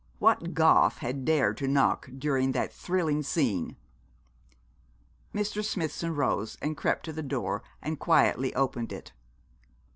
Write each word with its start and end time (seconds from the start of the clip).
What 0.17 0.55
Goth 0.55 0.97
had 0.97 1.25
dared 1.25 1.57
to 1.57 1.67
knock 1.67 2.09
during 2.17 2.53
that 2.53 2.73
thrilling 2.73 3.21
scene? 3.21 3.75
Mr. 5.31 5.63
Smithson 5.63 6.15
rose 6.15 6.57
and 6.59 6.75
crept 6.75 7.05
to 7.05 7.13
the 7.13 7.21
door 7.21 7.61
and 7.83 7.99
quietly 7.99 8.51
opened 8.55 8.91
it. 8.91 9.13